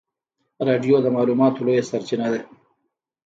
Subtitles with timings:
[0.67, 2.41] رادیو د معلوماتو لویه سرچینه ده.